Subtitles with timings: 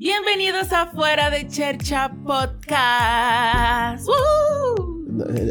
[0.00, 4.06] Bienvenidos a Fuera de Chercha Podcast.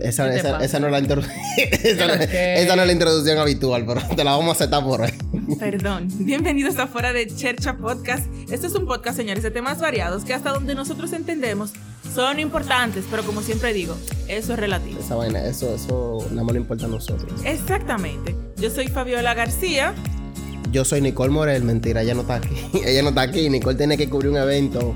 [0.01, 1.27] Esa, ¿Qué te esa- esa no es la introdu-
[1.83, 2.63] esa, no- ¿Qué?
[2.63, 5.12] esa no es la introducción habitual, pero te la vamos a aceptar por ahí.
[5.60, 6.07] Perdón.
[6.20, 8.25] Bienvenidos a Fuera de Chercha Podcast.
[8.49, 11.74] Este es un podcast, señores, de temas variados que hasta donde nosotros entendemos
[12.16, 13.98] son importantes, pero como siempre digo,
[14.29, 14.98] eso es relativo.
[15.02, 17.41] Esa vaina, eso, eso nada más le importa a nosotros.
[17.44, 18.34] Exactamente.
[18.55, 19.94] Yo soy Fabiola García.
[20.72, 22.55] Yo soy Nicole Morel, mentira, ella no está aquí.
[22.86, 23.50] ella no está aquí.
[23.50, 24.95] Nicole tiene que cubrir un evento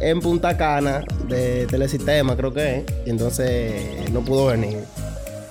[0.00, 2.84] en Punta Cana de Telesistema, creo que.
[3.04, 4.78] Y entonces no pudo venir.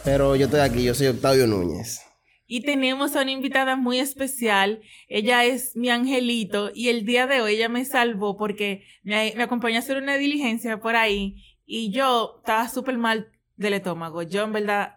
[0.03, 2.01] Pero yo estoy aquí, yo soy Octavio Núñez.
[2.49, 4.81] Y tenemos a una invitada muy especial.
[5.09, 9.43] Ella es mi angelito y el día de hoy ella me salvó porque me, me
[9.43, 14.21] acompañó a hacer una diligencia por ahí y yo estaba súper mal del estómago.
[14.21, 14.96] Yo en verdad,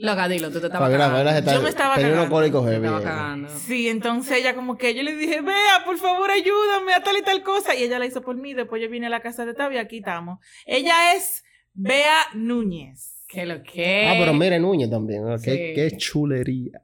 [0.00, 1.52] Loca, dilo, tú te estabas cagando.
[1.52, 2.30] Yo me estaba cagando.
[2.30, 2.86] cólicos Te heavy.
[2.86, 3.06] estabas eh.
[3.06, 3.48] cagando.
[3.50, 7.22] sí, entonces ella como que yo le dije, vea, por favor ayúdame a tal y
[7.22, 7.74] tal cosa.
[7.74, 9.78] Y ella la hizo por mí, después yo vine a la casa de Tavi y
[9.78, 10.38] aquí estamos.
[10.64, 13.24] Ella es Bea Núñez.
[13.28, 14.06] ¿Qué lo que?
[14.08, 15.38] Ah, pero mire Núñez también.
[15.38, 15.50] Sí.
[15.50, 16.80] qué chulería.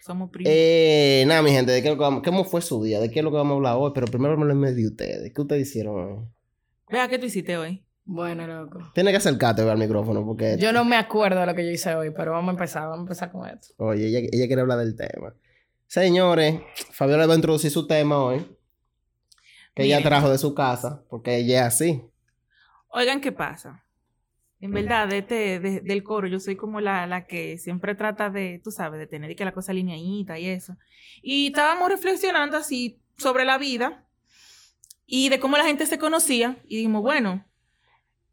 [0.00, 0.50] Somos primos.
[0.52, 3.00] Eh, nada, mi gente, ¿de qué, es lo que vamos- ¿cómo fue su día?
[3.00, 3.92] ¿De qué es lo que vamos a hablar hoy?
[3.94, 5.32] Pero primero háblenme de ustedes.
[5.32, 6.24] ¿Qué ustedes hicieron hoy?
[6.88, 7.84] Vea, ¿qué tú hiciste hoy?
[8.12, 8.90] Bueno, loco.
[8.92, 10.56] Tienes que acercarte al micrófono porque...
[10.58, 12.98] Yo no me acuerdo de lo que yo hice hoy, pero vamos a empezar, vamos
[12.98, 13.68] a empezar con esto.
[13.76, 15.32] Oye, ella, ella quiere hablar del tema.
[15.86, 18.44] Señores, Fabiola va a introducir su tema hoy.
[19.76, 22.02] Que ella trajo de su casa, porque ella es así.
[22.88, 23.84] Oigan, ¿qué pasa?
[24.60, 28.28] En verdad, de este, de- del coro, yo soy como la, la que siempre trata
[28.28, 30.76] de, tú sabes, de tener y que la cosa alineadita y eso.
[31.22, 34.04] Y estábamos reflexionando así sobre la vida
[35.06, 36.58] y de cómo la gente se conocía.
[36.64, 37.46] Y dijimos, bueno,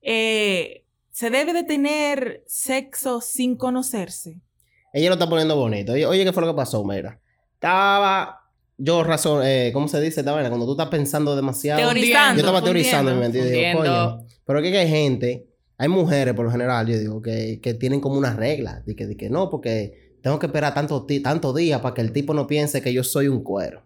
[0.10, 4.40] eh, se debe de tener sexo sin conocerse.
[4.94, 5.92] Ella lo está poniendo bonito.
[5.92, 7.20] Oye, oye, ¿qué fue lo que pasó, Mira?
[7.56, 8.40] Estaba...
[8.78, 9.42] Yo razón...
[9.44, 10.48] Eh, ¿Cómo se dice esta vaina?
[10.48, 11.82] Cuando tú estás pensando demasiado...
[11.82, 12.42] Teorizando.
[12.42, 14.26] Yo estaba teorizando en mi mente y digo, coño.
[14.46, 18.18] Pero que hay gente, hay mujeres por lo general, yo digo, que, que tienen como
[18.18, 18.82] una regla.
[18.86, 22.14] De que, de que no, porque tengo que esperar tantos tantos días para que el
[22.14, 23.84] tipo no piense que yo soy un cuero.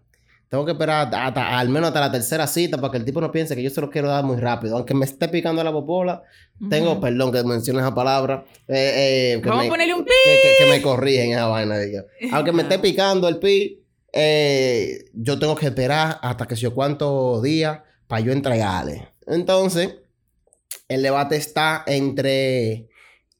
[0.51, 3.21] Tengo que esperar hasta, hasta- al menos hasta la tercera cita para que el tipo
[3.21, 4.75] no piense que yo se lo quiero dar muy rápido.
[4.75, 6.23] Aunque me esté picando la popola,
[6.69, 8.43] tengo, perdón que mencione esa palabra.
[8.67, 10.11] eh, eh, que Vamos me- a ponerle un pi.
[10.25, 11.79] que, que- que me corrigen esa vaina.
[11.79, 12.03] digo.
[12.33, 13.81] Aunque me esté picando el pi,
[14.11, 19.07] eh, yo tengo que esperar hasta que sé yo cuántos días para yo entregarle.
[19.27, 19.95] Entonces,
[20.89, 22.89] el debate está entre,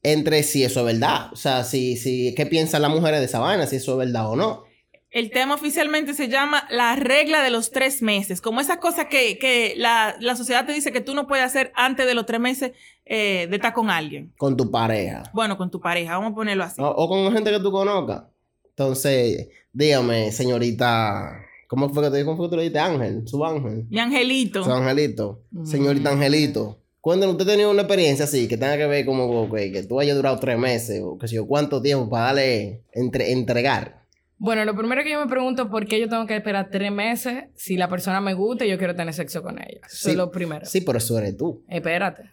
[0.02, 1.30] entre si eso es verdad.
[1.30, 4.30] O sea, si, si, qué piensan las mujeres de esa vaina, si eso es verdad
[4.30, 4.64] o no.
[5.12, 8.40] El tema oficialmente se llama la regla de los tres meses.
[8.40, 11.70] Como esa cosa que, que la, la sociedad te dice que tú no puedes hacer
[11.74, 12.72] antes de los tres meses
[13.04, 14.32] eh, de estar con alguien.
[14.38, 15.24] Con tu pareja.
[15.34, 16.80] Bueno, con tu pareja, vamos a ponerlo así.
[16.80, 18.22] O, o con gente que tú conozcas.
[18.70, 21.44] Entonces, dígame, señorita.
[21.68, 22.78] ¿Cómo fue que te cómo fue que tú le dijiste?
[22.78, 23.86] Ángel, su ángel.
[23.90, 24.64] Mi angelito.
[24.64, 25.42] Su angelito.
[25.50, 25.66] Mm.
[25.66, 26.78] Señorita Angelito.
[27.02, 30.00] Cuéntanos, ¿usted ha tenido una experiencia así que tenga que ver como que, que tú
[30.00, 34.01] hayas durado tres meses o que sé yo cuánto tiempo para darle, entre, entregar?
[34.44, 36.90] Bueno, lo primero que yo me pregunto es por qué yo tengo que esperar tres
[36.90, 39.78] meses si la persona me gusta y yo quiero tener sexo con ella.
[39.86, 40.10] Eso Sí.
[40.10, 40.66] es lo primero.
[40.66, 41.64] Sí, pero eso eres tú.
[41.68, 42.24] Espérate.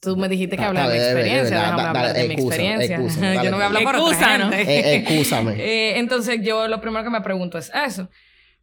[0.00, 1.56] Tú me dijiste que Ah, hablar de mi experiencia.
[1.58, 2.96] Déjame hablar de mi excúsame, experiencia.
[2.96, 4.54] excúsame, yo no voy a hablar por otra Excúsanos.
[4.54, 4.72] gente.
[4.72, 5.52] Eh, excúsame.
[5.58, 8.08] Eh, entonces, yo lo primero que me pregunto es eso.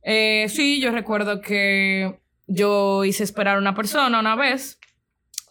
[0.01, 4.79] Eh, sí, yo recuerdo que yo hice esperar a una persona una vez.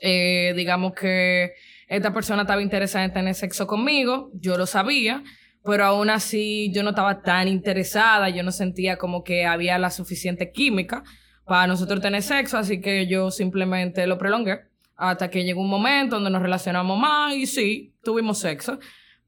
[0.00, 1.52] Eh, digamos que
[1.86, 5.22] esta persona estaba interesada en tener sexo conmigo, yo lo sabía,
[5.64, 9.90] pero aún así yo no estaba tan interesada, yo no sentía como que había la
[9.90, 11.02] suficiente química
[11.44, 14.60] para nosotros tener sexo, así que yo simplemente lo prolongué
[14.96, 18.78] hasta que llegó un momento donde nos relacionamos más y sí, tuvimos sexo,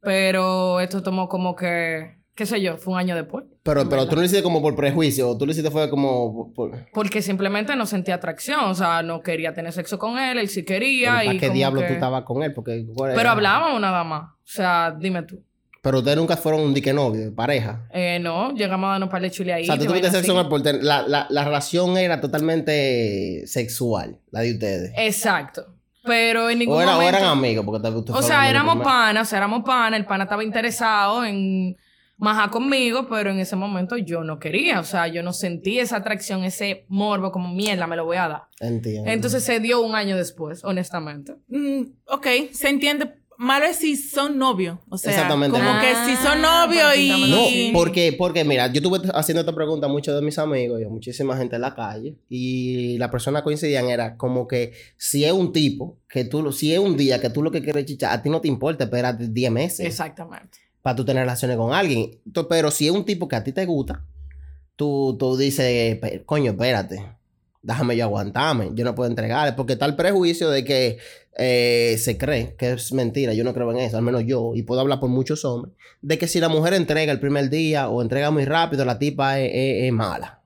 [0.01, 3.45] pero esto tomó como que, qué sé yo, fue un año después.
[3.63, 6.53] Pero, pero tú lo hiciste como por prejuicio, o tú lo hiciste fue como...
[6.53, 10.39] Por, por- Porque simplemente no sentía atracción, o sea, no quería tener sexo con él,
[10.39, 11.13] él sí quería.
[11.15, 12.53] ¿Para y qué como diablo que- tú estabas con él?
[12.53, 12.85] Porque.
[13.15, 15.43] Pero hablábamos nada más, o sea, dime tú.
[15.85, 17.87] Pero ustedes nunca fueron un dique novio, pareja.
[17.93, 19.63] Eh, no, llegamos a darnos par de chile ahí.
[19.65, 24.41] o sea, tú tuviste sexo con ten- la, la, la relación era totalmente sexual, la
[24.41, 24.93] de ustedes.
[24.97, 25.67] Exacto.
[26.03, 27.19] Pero en ningún o, era- o momento...
[27.19, 30.25] eran amigos, porque te- ustedes O sea, éramos panas, o sea, éramos panas, el pana
[30.25, 31.77] estaba interesado en
[32.17, 35.97] majar conmigo, pero en ese momento yo no quería, o sea, yo no sentí esa
[35.97, 38.43] atracción, ese morbo, como mierda, me lo voy a dar.
[38.61, 39.11] Entiendo.
[39.11, 41.35] Entonces se dio un año después, honestamente.
[41.49, 43.13] Mm, ok, se entiende.
[43.39, 44.79] Malo es si son novios.
[44.89, 45.59] O sea, Exactamente.
[45.59, 47.31] como Ah, que si son novios y...
[47.31, 50.85] No, porque, porque mira, yo estuve haciendo esta pregunta a muchos de mis amigos y
[50.85, 55.33] a muchísima gente en la calle y la persona coincidían era como que si es
[55.33, 58.13] un tipo, que tú, lo- si es un día que tú lo que quieres chichar,
[58.13, 60.59] a ti no te importa esperar 10 meses Exactamente.
[60.83, 62.11] para tú tener relaciones con alguien.
[62.49, 64.05] Pero si es un tipo que a ti te gusta,
[64.77, 67.05] tú, tú dices, "Pe- coño, espérate.
[67.65, 70.99] Déjame yo aguantarme, yo no puedo entregarle, porque está el prejuicio de que
[71.37, 74.63] eh, se cree, que es mentira, yo no creo en eso, al menos yo, y
[74.63, 78.03] puedo hablar por muchos hombres, de que si la mujer entrega el primer día o
[78.03, 80.43] entrega muy rápido, la tipa es, es- es mala.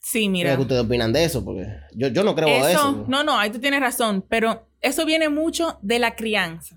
[0.00, 0.54] Sí, ¿Qué mira.
[0.56, 1.42] que ustedes opinan de eso?
[1.44, 3.04] Porque yo, yo no creo Eso, eso.
[3.08, 6.76] no, no, ahí tú tienes razón, pero eso viene mucho de la crianza.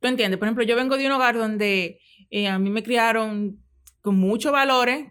[0.00, 0.38] ¿Tú entiendes?
[0.38, 1.98] Por ejemplo, yo vengo de un hogar donde
[2.30, 3.58] eh, a mí me criaron
[4.02, 5.06] con muchos valores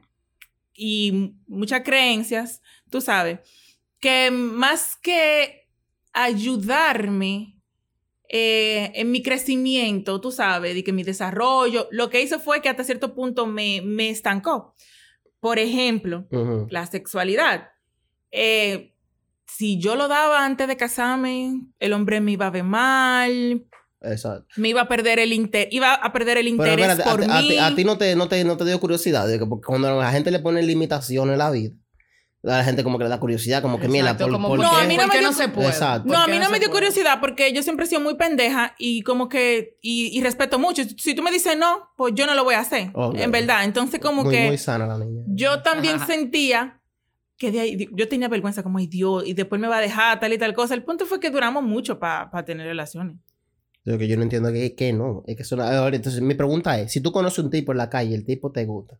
[0.73, 3.39] y muchas creencias, tú sabes,
[3.99, 5.67] que más que
[6.13, 7.59] ayudarme
[8.27, 12.69] eh, en mi crecimiento, tú sabes, y que mi desarrollo, lo que hizo fue que
[12.69, 14.75] hasta cierto punto me, me estancó.
[15.39, 16.27] Por ejemplo,
[16.69, 17.69] la sexualidad.
[18.31, 18.93] Eh,
[19.47, 23.65] si yo lo daba antes de casarme, el hombre me iba a ver mal,
[24.01, 24.47] Exacto.
[24.57, 27.57] me iba a perder el interés, iba a perder el interés a, por a mí.
[27.57, 30.11] a ti no te, no, te, no te dio curiosidad, de que porque cuando la
[30.11, 31.73] gente le pone limitaciones en la vida,
[32.41, 34.83] la gente como que le da curiosidad, como que mira, por, como por No, a
[34.85, 35.67] mí no ¿por me qué dio- no se puede?
[35.67, 36.07] Exacto.
[36.07, 36.81] No, ¿Por a mí no, me dio puede?
[36.85, 40.83] curiosidad porque yo siempre he sido muy pendeja y como que, y, y respeto mucho.
[40.97, 43.65] Si tú me dices no, pues yo no lo voy a hacer, en verdad.
[43.65, 45.23] Entonces como muy, que muy sana la niña.
[45.27, 46.05] yo también Ajá.
[46.07, 46.81] sentía
[47.37, 50.19] que de ahí, yo tenía vergüenza como, ay Dios, y después me va a dejar
[50.19, 50.73] tal y tal cosa.
[50.73, 53.15] El punto fue que duramos mucho para tener relaciones.
[53.85, 55.23] Lo que yo no entiendo es que, que no.
[55.25, 57.77] Es que eso no- ahora, entonces, mi pregunta es: si tú conoces un tipo en
[57.79, 58.97] la calle y el tipo te gusta,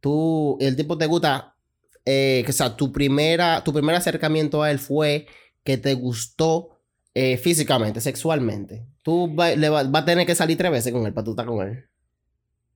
[0.00, 1.56] tú, el tipo te gusta,
[2.04, 5.26] eh, que, o sea, tu, primera, tu primer acercamiento a él fue
[5.64, 6.80] que te gustó
[7.14, 8.86] eh, físicamente, sexualmente.
[9.02, 11.30] Tú va- le va- vas a tener que salir tres veces con él para tú
[11.32, 11.84] estar con él.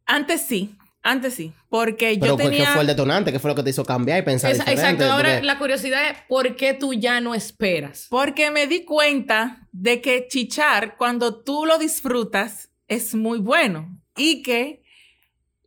[0.07, 2.59] Antes sí, antes sí, porque Pero yo ¿qué- tenía...
[2.67, 3.33] ¿qué fue el detonante?
[3.33, 5.05] ¿Qué fue lo que te hizo cambiar y pensar Esa- diferente?
[5.05, 5.13] exacto.
[5.13, 8.07] Ahora Porque- la curiosidad es ¿por qué tú ya no esperas?
[8.11, 13.99] Porque me di cuenta de que chichar, cuando tú lo disfrutas, es muy bueno.
[14.17, 14.83] Y que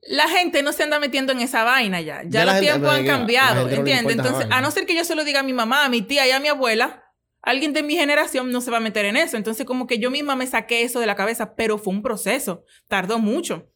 [0.02, 2.22] la gente no se anda metiendo en esa vaina ya.
[2.26, 4.16] Ya, los gente- tiempos han que cambiado, no ¿entiendes?
[4.18, 6.28] Entonces, a no ser que yo se lo diga a mi mamá, a mi tía
[6.28, 7.04] y a mi abuela,
[7.42, 9.38] alguien de mi generación no se va a meter en eso.
[9.38, 12.64] Entonces, como que yo misma me saqué eso de la cabeza, pero fue un proceso.
[12.88, 13.70] Tardó mucho.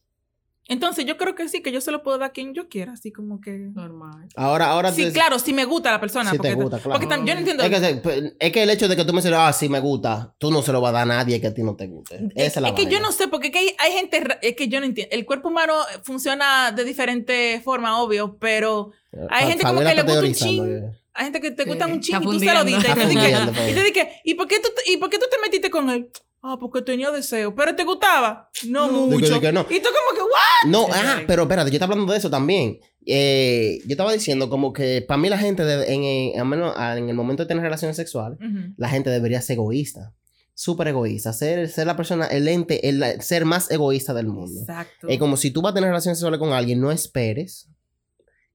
[0.68, 2.92] Entonces, yo creo que sí, que yo se lo puedo dar a quien yo quiera,
[2.92, 3.50] así como que...
[3.50, 4.28] Normal.
[4.36, 6.30] Ahora, ahora Sí, te- claro, si me gusta la persona.
[6.30, 7.00] Sí te porque, gusta, claro.
[7.00, 7.64] Porque tam- yo no entiendo...
[7.64, 10.34] Es que, es que el hecho de que tú me dices, ah, sí me gusta,
[10.38, 12.14] tú no se lo vas a dar a nadie que a ti no te guste.
[12.16, 14.22] Esa Es, es la es que yo no sé, porque es que hay, hay gente,
[14.40, 15.14] es que yo no entiendo.
[15.14, 15.74] El cuerpo humano
[16.04, 18.92] funciona de diferente forma, obvio, pero
[19.30, 20.80] hay Fa- gente como que le gusta un teorizando chin.
[20.92, 22.88] que- hay gente que te Sí, gusta un chin está y tú se lo diste.
[22.90, 25.18] Y te dije, fundiendo, y te dije, ¿y por, qué tú, te- ¿y por qué
[25.18, 26.08] tú te metiste con él?
[26.44, 27.54] Ah, porque tenía deseo.
[27.54, 28.50] ¿Pero te gustaba?
[28.66, 29.08] No, No.
[29.08, 29.40] Que- mucho.
[29.40, 29.60] que no.
[29.70, 30.70] Y tú como que, ¿what?
[30.70, 32.80] No, Sí, ah, pero espérate, yo estaba hablando de eso también.
[33.06, 35.62] Eh, yo estaba diciendo como que para mí la gente,
[35.92, 38.38] en, al menos en el momento de tener relaciones sexuales,
[38.76, 40.12] la gente debería ser egoísta.
[40.54, 41.32] Súper egoísta.
[41.32, 44.60] Ser, ser la persona, el ente, el ser más egoísta del mundo.
[44.60, 45.08] Exacto.
[45.08, 47.68] Es como si tú vas a tener relaciones sexuales con alguien, no esperes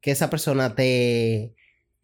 [0.02, 1.56] que esa persona te,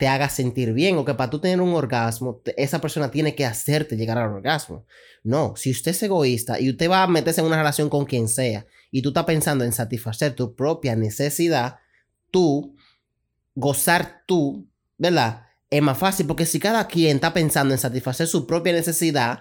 [0.03, 3.35] te haga sentir bien o que para tú tener un orgasmo, te- esa persona tiene
[3.35, 4.85] que hacerte llegar al orgasmo.
[5.23, 8.27] No, si usted es egoísta y usted va a meterse en una relación con quien
[8.27, 11.77] sea y tú estás pensando en satisfacer tu propia necesidad,
[12.31, 12.75] tú,
[13.55, 14.67] gozar tú,
[14.97, 15.44] ¿verdad?
[15.69, 19.39] Es más fácil porque si cada quien está pensando en satisfacer su propia necesidad,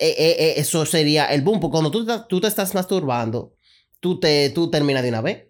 [0.00, 1.60] eh, eh, eh, eso sería el boom.
[1.60, 3.54] Porque cuando tú, tú te estás masturbando,
[4.00, 5.44] tú, te, tú terminas de una vez.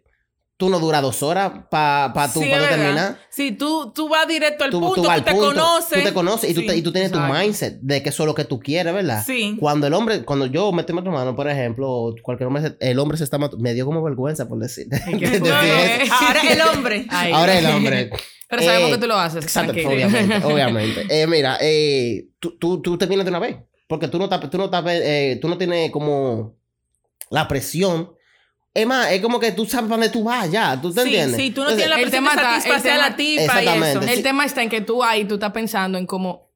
[0.60, 2.68] Tú no duras dos horas para pa tú, Sí, pa verdad.
[2.76, 3.18] terminar.
[3.30, 5.98] Sí, tú, tú vas directo al Tú, punto, tú vas tú al te punto, conoces.
[5.98, 7.32] Tú te conoces y, tú, te- y tú tienes exacto.
[7.34, 9.24] tu mindset de que eso es lo que tú quieres, ¿verdad?
[9.26, 9.56] Sí.
[9.58, 12.98] Cuando el hombre, cuando yo me estoy masturbando, por ejemplo, o cualquier hombre, se- el
[12.98, 14.86] hombre se está masturbando, me dio como vergüenza por decir.
[14.90, 16.02] no, fue?
[16.02, 16.14] eso.
[16.20, 17.06] Ahora el hombre.
[17.10, 17.32] Ay.
[17.32, 18.10] Ahora el hombre.
[18.50, 19.42] Pero sabemos Eh, que tú lo haces.
[19.44, 19.94] Exacto, tranquilo.
[19.94, 21.06] obviamente, obviamente.
[21.08, 23.56] Eh, mira, eh, tú, tú, tú terminas de una vez.
[23.88, 26.54] Porque tú no, estás- tú, no eh, tú no tienes como
[27.30, 28.12] la presión.
[28.72, 30.80] Es más, es como que tú sabes para dónde tú vas ya.
[30.80, 31.36] ¿Tú te Sí, entiendes?
[31.40, 33.04] sí, tú no Entonces, tienes la el presión de tema está- el satisfacer a la
[33.04, 34.00] tema- tipa y eso.
[34.02, 36.48] El tema está en que tú ahí, tú estás pensando en cómo,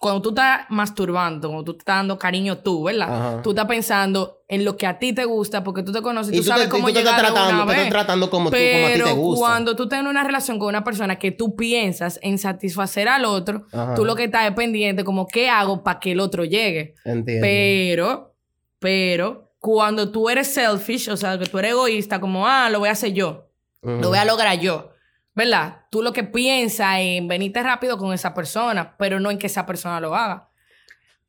[0.00, 3.08] cuando tú estás masturbando, cuando tú estás dando cariño tú, ¿verdad?
[3.32, 3.42] Ajá.
[3.42, 6.36] Tú estás pensando en lo que a ti te gusta porque tú te conoces y
[6.36, 7.70] Y tú, tú, sabes te, y cómo tú te estás llegar de tratando, una te
[7.72, 7.92] estás vez.
[7.92, 9.40] tratando como, tú, como a ti Pero te gusta.
[9.40, 13.66] cuando tú tienes una relación con una persona que tú piensas en satisfacer al otro,
[13.72, 13.94] Ajá.
[13.94, 16.94] tú lo que estás es pendiente como qué hago para que el otro llegue.
[17.04, 17.42] Entiendo.
[17.44, 18.34] Pero,
[18.78, 22.88] pero, cuando tú eres selfish, o sea, que tú eres egoísta, como, ah, lo voy
[22.88, 23.48] a hacer yo,
[23.82, 24.90] lo voy a lograr yo,
[25.34, 25.78] ¿verdad?
[25.90, 29.66] Tú lo que piensas en venirte rápido con esa persona, pero no en que esa
[29.66, 30.48] persona lo haga.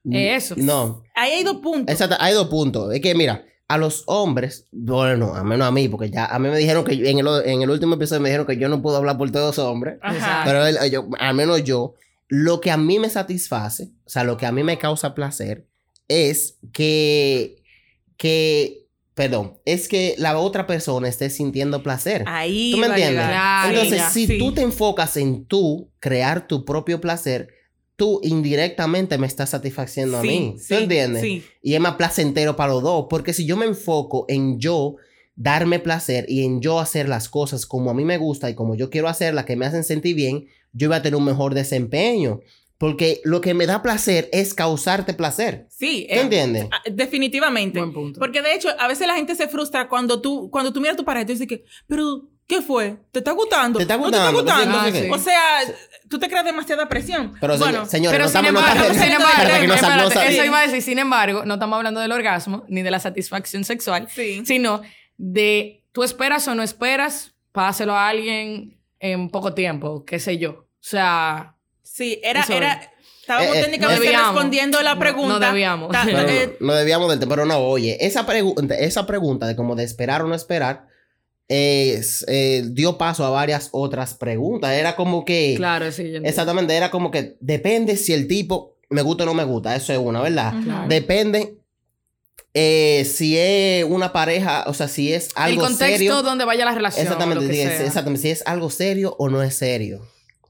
[0.10, 0.56] Es eso.
[0.58, 1.92] No, Ahí hay dos puntos.
[1.94, 2.94] Exacto, hay dos puntos.
[2.94, 6.50] Es que, mira, a los hombres, bueno, a menos a mí, porque ya a mí
[6.50, 8.82] me dijeron que yo- en el, en el último episodio me dijeron que yo no
[8.82, 9.98] puedo hablar por todos los hombres.
[10.02, 10.42] Ajá.
[10.46, 11.94] Pero el- yo, al menos yo,
[12.30, 15.68] lo que a mí me satisface, o sea, lo que a mí me causa placer,
[16.08, 17.59] es que,
[18.20, 18.86] que
[19.16, 22.24] perdón, es que la otra persona esté sintiendo placer.
[22.26, 23.26] Ahí ¿Tú me entiendes?
[23.26, 24.10] Claro, Entonces, ya.
[24.12, 24.38] si Sí.
[24.38, 27.50] tú te enfocas en tú crear tu propio placer,
[27.98, 30.54] tú indirectamente me estás satisfaciendo a mí.
[30.58, 31.22] ¿Tú sí, entiendes?
[31.22, 31.44] Sí.
[31.62, 33.08] Y es más placentero para los dos.
[33.10, 34.96] Porque si yo me enfoco en yo
[35.36, 38.76] darme placer y en yo hacer las cosas como a mí me gusta y como
[38.76, 42.40] yo quiero hacerlas, que me hacen sentir bien, yo voy a tener un mejor desempeño.
[42.80, 45.68] Porque lo que me da placer es causarte placer.
[45.70, 46.68] Sí, ¿Tú eh, entiendes?
[46.72, 47.78] ah, definitivamente.
[47.80, 48.20] Buen punto.
[48.20, 50.98] Porque de hecho, a veces la gente se frustra cuando tú, cuando tú miras a
[50.98, 52.98] tu pareja y dices que, pero, ¿qué fue?
[53.12, 53.78] ¿Te está gustando?
[53.80, 54.44] ¿Te está ¿No gustando?
[54.44, 54.78] te está gustando?
[54.80, 55.10] Ah, sí.
[55.12, 55.76] O sea,
[56.10, 57.34] tú te creas demasiada presión.
[57.42, 58.54] Pero se- bueno, señores, Pero no sin estamos...
[58.54, 59.44] no embargo, estamos- sin embargo,
[60.08, 62.92] no no eso iba a decir, sin embargo, no estamos hablando del orgasmo ni de
[62.92, 64.42] la satisfacción sexual, sí.
[64.46, 64.82] sino
[65.18, 70.52] de tú esperas o no esperas, páselo a alguien en poco tiempo, qué sé yo.
[70.52, 71.58] O sea,
[72.00, 74.34] Sí, era, Eso era, estábamos Eh, eh, técnicamente no debíamos.
[74.34, 75.40] respondiendo la pregunta.
[75.40, 75.92] no debíamos.
[75.92, 79.56] Ta- Pero eh, no debíamos del tema, pero no, oye, esa, pregunta esa pregunta de
[79.58, 80.88] como de esperar o no esperar,
[81.50, 84.72] es, eh, dio paso a varias otras preguntas.
[84.72, 86.04] Era como que, claro, sí.
[86.24, 89.92] exactamente, era como que depende si el tipo me gusta o no me gusta, eso
[89.92, 90.54] es una, ¿verdad?
[90.64, 90.88] Claro.
[90.88, 91.56] Depende
[92.54, 96.22] eh, si es una pareja, o sea, si es El algo contexto serio.
[96.24, 97.04] donde vaya la relación.
[97.04, 97.86] Exactamente, lo que sí, es- sea.
[97.86, 100.02] exactamente, si es algo serio o no es serio.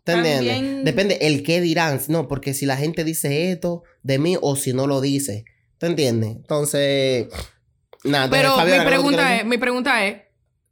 [0.09, 0.85] ¿Te También- entiendes?
[0.85, 1.99] Depende el qué dirán.
[2.07, 5.45] No, porque si la gente dice esto de mí o si no lo dice.
[5.77, 6.31] ¿Te entiendes?
[6.35, 7.27] Entonces,
[8.03, 8.25] nada.
[8.25, 10.17] entonces, Pero Fabiola, mi ¿qué es lo que pregunta es, mi pregunta es,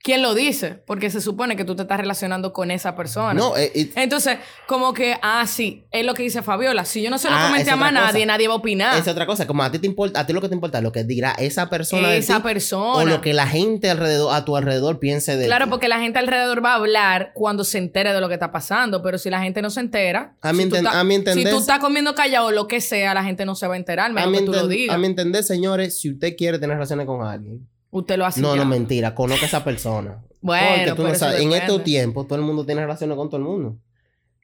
[0.08, 0.82] ¿quién lo dice?
[0.86, 3.34] Porque se supone que tú te estás relacionando con esa persona.
[3.34, 6.86] No, eh, y- Entonces, como que, ah, sí, es lo que dice Fabiola.
[6.86, 8.98] Si yo no se lo Ah, comenté a más nadie, nadie va a opinar.
[8.98, 9.46] es otra cosa.
[9.46, 11.32] Como a ti te importa, a ti lo que te importa es lo que dirá
[11.34, 12.94] esa persona de Esa ti, persona.
[12.94, 15.72] o lo que la gente alrededor, a tu alrededor piense de Claro, ti.
[15.72, 19.04] porque la gente alrededor va a hablar cuando se entere de lo que está pasando,
[19.04, 21.54] pero si la gente no se entera, A mi si, tú a mi si entender-
[21.54, 24.10] tú estás comiendo callado o lo que sea, la gente no se va a enterar,
[24.10, 24.96] a menos que tú lo enten- digas.
[24.96, 28.56] a mi entender, señores, si usted quiere tener relaciones con alguien, Usted lo hace no,
[28.56, 28.64] ya.
[28.64, 30.24] no, mentira, conozca a esa persona.
[30.42, 33.28] Bueno, Porque tú pero no sabes, en estos tiempos todo el mundo tiene relaciones con
[33.28, 33.78] todo el mundo.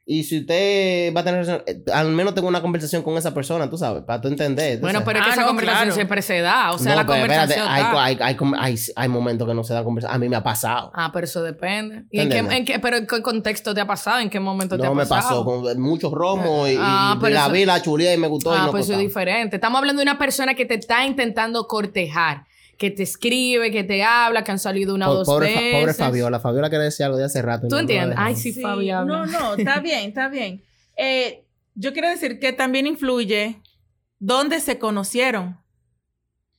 [0.06, 3.32] Y si usted va a tener relaciones, eh, al menos tengo una conversación con esa
[3.32, 4.74] persona, tú sabes, para tú entender.
[4.74, 5.06] tú Bueno, sabes.
[5.06, 5.94] pero es que Ah, esa no, conversación claro.
[5.94, 6.72] siempre se da.
[6.72, 8.04] O sea, No, la pero espérate, conversación hay, está.
[8.04, 8.36] hay, hay,
[8.74, 10.14] hay, hay momentos que no se da conversación.
[10.14, 10.90] A mí me ha pasado.
[10.94, 12.04] Ah, pero eso depende.
[12.10, 14.18] ¿Y en qué, en qué- pero en qué contexto te ha pasado?
[14.18, 15.42] ¿En qué momento te ha No me pasado?
[15.42, 18.26] pasó con muchos romos y, Ah, y pero la eso- vi, la chulía y me
[18.28, 19.56] gustó y Ah, no pues eso es diferente.
[19.56, 22.44] Estamos hablando de una persona que te está intentando cortejar,
[22.78, 25.80] que te escribe, que te habla, que han salido una o dos pobre, Fa- veces.
[25.80, 26.40] pobre Fabiola.
[26.40, 27.68] Fabiola quiere decir algo de hace rato.
[27.68, 28.16] ¿Tú no- entiendes?
[28.18, 29.04] Ay, sí, Sí, Fabiola.
[29.04, 30.62] No, no, está bien, está bien.
[30.96, 33.60] Eh, yo quiero decir que también influye
[34.18, 35.58] dónde se conocieron.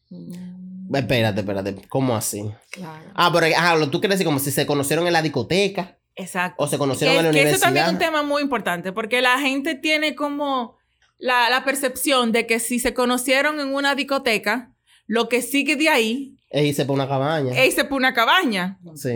[0.09, 1.75] Mm, Espérate, espérate.
[1.89, 2.43] ¿Cómo así?
[2.69, 3.03] Claro.
[3.15, 6.63] Ah, pero ah, tú quieres decir como si se conocieron en la discoteca Exacto.
[6.63, 7.65] o se conocieron Que, en la que universidad.
[7.67, 10.77] también es un tema muy importante, porque la gente tiene como
[11.17, 14.73] la, la percepción de que si se conocieron en una discoteca,
[15.07, 17.51] lo que sigue de ahí E irse por una cabaña.
[17.59, 19.13] es irse por una cabaña, Sí.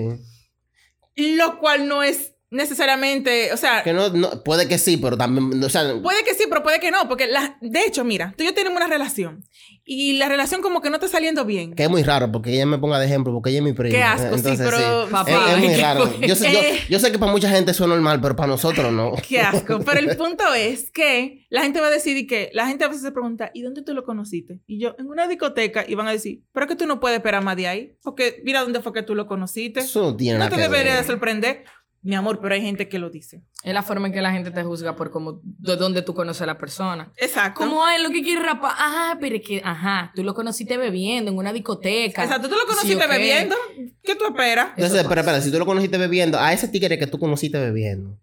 [1.15, 5.63] lo cual no es necesariamente, o sea, Que no, no, puede que sí, pero también,
[5.63, 8.43] o sea, Puede que sí, pero puede que no, porque la, de hecho, mira, tú
[8.43, 9.43] y yo tenemos una relación
[9.91, 11.73] y la relación como que no está saliendo bien.
[11.73, 13.95] que es muy raro porque ella me ponga de ejemplo, porque ella es mi prima.
[13.97, 16.19] Qué asco, sí, Entonces, pero- Papá, Es, es muy ¿qué raro.
[16.21, 16.79] Yo sé, yo, Eh.
[16.89, 19.13] yo sé que para mucha gente eso es normal, pero para nosotros no.
[19.27, 19.79] Qué asco.
[19.85, 22.87] Pero el punto es que la gente va a decir y que la gente a
[22.87, 24.59] veces se pregunta, ¿y dónde tú lo conociste?
[24.67, 27.17] Y yo, en una discoteca, y van a decir, pero es que tú no puedes
[27.17, 29.79] esperar más de ahí, porque mira dónde fue que tú lo conociste.
[29.79, 31.63] Eso no tiene No nada te debería de sorprender.
[32.01, 33.41] Mi amor, pero hay gente que lo dice.
[33.61, 36.41] Es la forma en que la gente te juzga por cómo, de dónde tú conoces
[36.43, 37.11] a la persona.
[37.17, 37.59] Exacto.
[37.59, 38.71] Como, ay, lo que quiere rapar.
[38.77, 42.23] Ah, pero es que, ajá, tú lo conociste bebiendo en una discoteca.
[42.23, 42.47] Exacto.
[42.47, 43.55] ¿Tú lo Sí, conociste bebiendo?
[44.01, 44.69] ¿Qué tú esperas?
[44.69, 47.59] Entonces, Eso espera, espera, si tú lo conociste bebiendo, a ese tigre que tú conociste
[47.59, 48.17] bebiendo.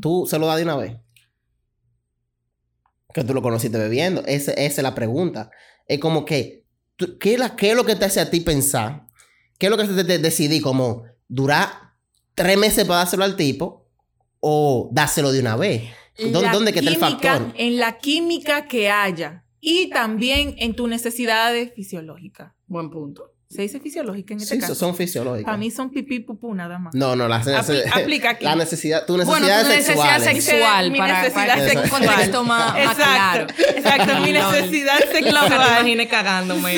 [0.00, 0.96] ¿tú se lo das de una vez?
[3.12, 4.22] Que tú lo conociste bebiendo.
[4.26, 5.50] Ese- esa es la pregunta.
[5.86, 6.64] Es como que,
[6.96, 9.06] tú- ¿qué es, la- qué es lo que te hace a ti pensar?
[9.58, 10.60] ¿Qué es lo que te, te decidí?
[10.60, 11.87] Como durar
[12.38, 13.84] tres meses para dárselo al tipo
[14.40, 15.82] o dárselo de una vez.
[16.32, 17.52] ¿Dó- La ¿Dónde que está el factor?
[17.56, 19.44] En la química que haya.
[19.60, 22.52] Y también en tus necesidades fisiológicas.
[22.66, 23.34] Buen punto.
[23.50, 24.74] Se dice fisiológica en este Sí, caso.
[24.74, 25.46] son fisiológicas.
[25.46, 26.94] Para mí son pipí pupú nada más.
[26.94, 28.44] No, no, las Apli- aplica aquí.
[28.44, 30.90] La necesidad, tu Bueno, necesidad tu necesidad sexual.
[30.90, 31.88] Mi para, necesidad para sexual.
[31.90, 33.46] contexto más, más claro.
[33.74, 34.07] Exacto,
[34.94, 35.52] No, sexual.
[35.52, 36.74] imaginé cagándome.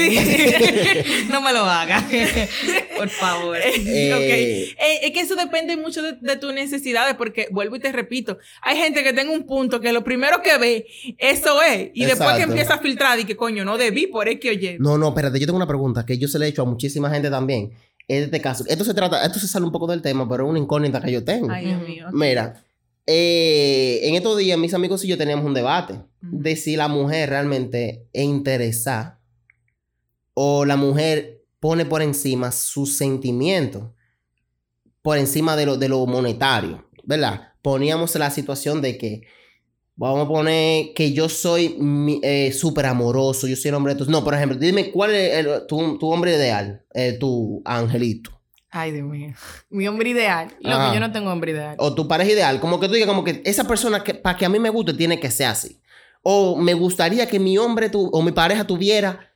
[1.31, 2.05] no me lo hagas.
[2.97, 3.57] Por favor.
[3.57, 4.21] Eh, Ok.
[4.23, 8.39] Eh, es que eso depende mucho de, de tus necesidades, porque vuelvo y te repito,
[8.63, 10.87] hay gente que tenga un punto que lo primero que ve,
[11.19, 14.39] eso es, y después que empieza a filtrar y que coño, no debí por es
[14.41, 14.77] que oye.
[14.81, 17.11] No, no, espérate, yo tengo una pregunta que yo se le he hecho a muchísima
[17.11, 17.73] gente también.
[18.09, 20.51] En este caso, esto se trata, esto se sale un poco del tema, pero es
[20.51, 21.49] una incógnita que yo tengo.
[21.51, 22.07] Ay, Dios mío.
[22.13, 22.65] Mira,
[23.07, 27.31] eh, en estos días mis amigos y yo teníamos un debate de si la mujer
[27.31, 29.21] realmente es interesada
[30.35, 33.85] o la mujer pone por encima sus sentimientos,
[35.03, 37.53] por encima de lo, de lo monetario, ¿verdad?
[37.63, 39.23] Poníamos la situación de que,
[39.97, 43.99] vamos a poner que yo soy mi- eh, súper amoroso, yo soy el hombre de
[43.99, 44.09] tus...
[44.09, 48.40] No, por ejemplo, dime cuál es el- tu, tu hombre ideal, eh, tu angelito.
[48.71, 49.35] Ay, Dios mío.
[49.69, 50.55] Mi hombre ideal.
[50.61, 50.95] Loco, Ajá.
[50.95, 51.75] yo no tengo hombre ideal.
[51.79, 54.47] O tu pareja ideal, como que tú digas, como que esa persona que para que
[54.47, 55.81] a mí me guste tiene que ser así.
[56.23, 59.33] O me gustaría que mi hombre tu, o mi pareja tuviera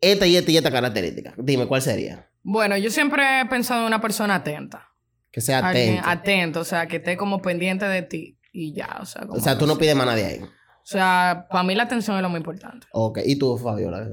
[0.00, 1.34] esta y esta y esta característica.
[1.36, 2.30] Dime, ¿cuál sería?
[2.42, 4.88] Bueno, yo siempre he pensado en una persona atenta.
[5.30, 6.08] Que sea Alguien atento.
[6.08, 9.40] atento, o sea, que esté como pendiente de ti y ya, o sea, como O
[9.40, 10.40] sea, tú no pides más nadie ahí.
[10.42, 12.86] O sea, para mí la atención es lo más importante.
[12.92, 13.18] Ok.
[13.26, 14.08] ¿Y tú, Fabiola?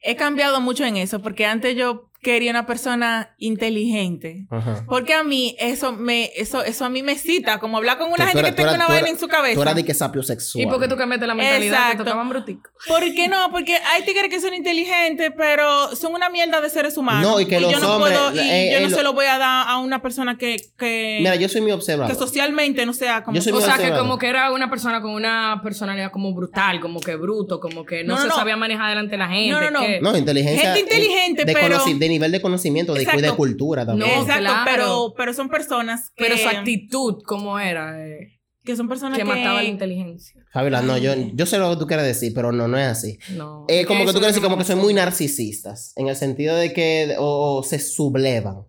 [0.00, 4.46] He cambiado mucho en eso porque antes yo quería una persona inteligente.
[4.50, 4.84] Ajá.
[4.86, 8.26] Porque a mí eso me eso eso a mí me cita como hablar con una
[8.26, 9.54] Tú- gente que tenga una vaina en su cabeza.
[9.54, 10.64] Tú eras de que sapio sexual.
[10.64, 12.04] ¿Y por qué tú cambiaste la mentalidad que Exacto.
[12.04, 12.70] tocaban brutico?
[12.86, 13.50] ¿Por qué no?
[13.50, 17.22] Porque hay tigres que son inteligentes, pero son una mierda de seres humanos.
[17.22, 19.02] No, y que los yo no hombres, puedo, y eh, yo eh, no lo- se
[19.02, 22.14] lo voy a dar a una persona que, que, Mira, yo soy mi que observador.
[22.16, 25.12] socialmente no sea como Yo soy O sea, que como que era una persona con
[25.12, 28.34] una personalidad como brutal, como que bruto, como que no, No, no, se no.
[28.34, 29.50] sabía manejar delante de la gente.
[29.52, 29.80] No, no, no.
[29.80, 30.74] que- No, inteligencia.
[30.74, 31.66] Gente inteligente, de pero-
[32.10, 34.10] nivel de conocimiento, de, de cultura también.
[34.10, 34.70] No, Exacto, claro.
[34.70, 38.06] pero, pero son personas que, Pero su actitud, ¿cómo era?
[38.06, 40.44] Eh, que son personas que que, mataba la inteligencia.
[40.52, 43.18] Fabiola, no, yo, yo sé lo que tú quieres decir, pero no, no es así.
[43.34, 43.64] No.
[43.68, 46.54] Eh, como que tú quieres es decir como que son muy narcisistas, en el sentido
[46.56, 48.66] de que o, o se sublevan,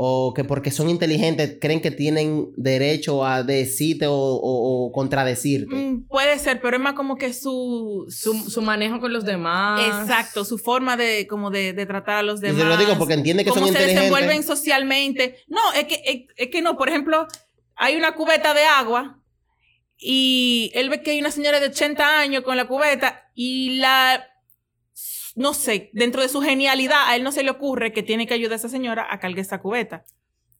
[0.00, 5.74] o que porque son inteligentes creen que tienen derecho a decirte o, o- o contradecirte.
[5.74, 9.80] Mm, puede ser, pero es más como que su, Su, su manejo con los demás.
[9.84, 12.62] exacto, su forma de como de, de tratar a los Y demás.
[12.62, 14.46] te lo digo porque entiende que cómo son se desenvuelven inteligentes.
[14.46, 15.36] socialmente.
[15.48, 16.76] No, es que, es, es que no.
[16.76, 17.26] Por ejemplo,
[17.74, 19.20] hay una cubeta de agua
[19.96, 24.24] y él ve que hay una señora de 80 años con la cubeta y la,
[25.38, 28.34] no sé, dentro de su genialidad, a él no se le ocurre que tiene que
[28.34, 30.04] ayudar a esa señora a cargar esa cubeta.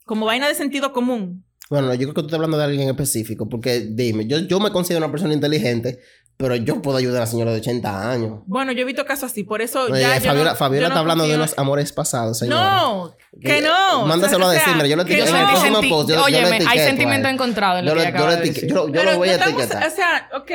[0.05, 1.45] Como vaina de sentido común.
[1.71, 4.59] Bueno, yo creo que tú estás hablando de alguien en específico, porque dime, yo, yo
[4.61, 5.99] me considero una persona inteligente,
[6.39, 8.41] pero yo puedo ayudar a la señora de 80 años.
[8.47, 10.95] Bueno, yo he visto casos así, por eso ya yo Fabiola, no- Fabiola yo no
[10.95, 12.57] está hablando de unos amores pasados, señor.
[12.59, 14.07] No, que no.
[14.07, 15.51] Mándaselo O a sea, decir, mira, yo lo que etiqueto Yo en el no.
[15.53, 16.09] próximo sentí- post.
[16.09, 16.87] Yo, yo lo Óyeme, hay etiqueto a él.
[16.89, 18.67] sentimiento encontrado en lo Yo que yo de decir.
[18.69, 19.87] yo lo- yo Pero lo voy a etiquetar.
[19.87, 20.51] O sea, ok.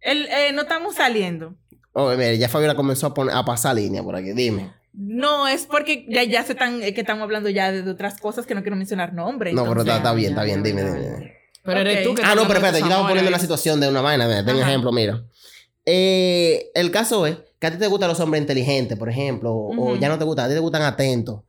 [0.00, 1.54] El, eh, no estamos saliendo.
[1.98, 4.32] Oh, mira, ya Fabiola comenzó a, poner, a pasar línea por aquí.
[4.32, 4.70] Dime.
[4.92, 8.20] No, es porque ya, ya se están, es que estamos hablando ya de, de otras
[8.20, 9.54] cosas que no quiero mencionar nombres.
[9.54, 10.62] No, pero está, bien, está bien.
[10.62, 11.32] Dime, dime.
[11.64, 14.02] Pero eres tú que Ah, no, pero espérate, yo estaba poniendo una situación de una
[14.02, 14.26] vaina.
[14.26, 15.24] Mira, ten un ejemplo, mira.
[15.86, 19.96] Eh, el caso es que a ti te gustan los hombres inteligentes, por ejemplo, o-
[19.96, 21.42] ya no te gustan, a ti te gustan atentos.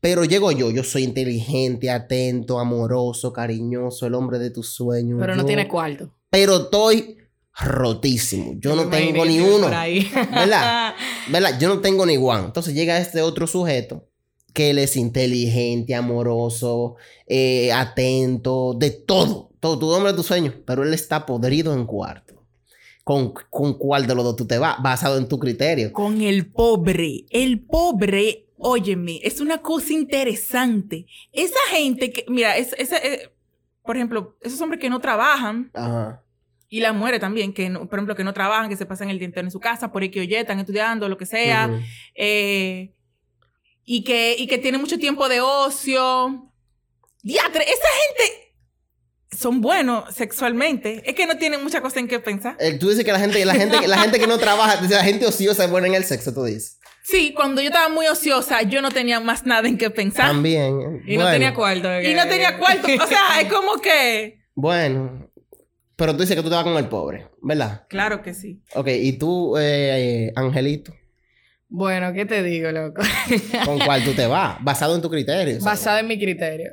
[0.00, 5.18] Pero llego yo, yo soy inteligente, atento, amoroso, cariñoso, el hombre de tus sueños.
[5.20, 6.14] Pero no tiene cuarto.
[6.30, 7.18] Pero estoy
[7.60, 8.54] rotísimo.
[8.58, 9.68] Yo no tengo ni uno.
[10.30, 10.94] ¿Verdad?
[11.28, 11.58] ¿Verdad?
[11.58, 12.46] Yo no tengo ni one.
[12.46, 14.08] Entonces llega este otro sujeto
[14.52, 19.50] que él es inteligente, amoroso, eh, atento, de todo.
[19.60, 20.54] Todo, tu hombre de tus sueños.
[20.64, 22.44] Pero él está podrido en cuarto.
[23.04, 24.76] ¿Con, ¿Con cuál de los dos tú te vas?
[24.82, 25.92] Basado en tu criterio.
[25.92, 27.24] Con el pobre.
[27.30, 31.06] El pobre, óyeme, es una cosa interesante.
[31.32, 33.30] Esa gente que, mira, es, esa, eh,
[33.82, 36.22] por ejemplo, esos hombres que no trabajan, Ajá.
[36.68, 39.18] Y las mujeres también, que no- por ejemplo, que no trabajan, que se pasan el
[39.18, 41.82] día entero en su casa, por ahí que oye, están estudiando, lo que sea, Ujú.
[42.14, 42.92] eh,
[43.84, 46.52] y, que, y que tienen mucho tiempo de ocio.
[47.22, 48.54] Diatre, esa gente
[49.36, 51.02] son buenos sexualmente.
[51.06, 52.56] Es que no tienen mucha cosa en qué pensar.
[52.60, 55.26] Eh, tú dices que la gente, la gente, la gente que no trabaja, la gente
[55.26, 56.78] ociosa es buena en el sexo, tú dices.
[57.02, 60.26] Sí, cuando yo estaba muy ociosa, yo no tenía más nada en qué pensar.
[60.26, 61.02] También.
[61.06, 62.02] Y no Bueno, tenía cuarto.
[62.02, 62.86] Y no tenía cuarto.
[63.02, 64.42] O sea, es como que...
[64.54, 65.30] Bueno.
[65.98, 67.82] Pero tú dices que tú te vas con el pobre, ¿verdad?
[67.88, 68.62] Claro que sí.
[68.76, 70.94] Ok, y tú, eh, Angelito,
[71.68, 73.02] Bueno, ¿qué te digo, loco?
[73.64, 74.56] ¿con cuál tú te vas?
[74.62, 75.58] Basado en tu criterio.
[75.60, 76.70] Basado en mi criterio.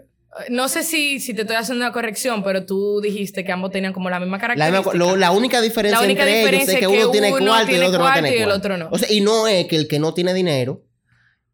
[0.50, 3.94] No sé si, si te estoy haciendo una corrección, pero tú dijiste que ambos tenían
[3.94, 4.92] como la misma La, característica.
[4.92, 7.46] misma- lo- la única diferencia La única entre diferencia ellos es que, uno tiene uno
[7.48, 8.90] cuarto y el otro no cuarto tiene y el otro no.
[8.92, 10.84] O sea, y no es que el que no tiene dinero